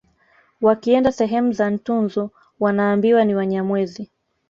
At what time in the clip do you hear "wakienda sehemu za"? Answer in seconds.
0.61-1.69